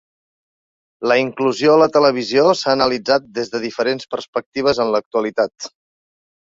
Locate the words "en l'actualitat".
4.89-5.75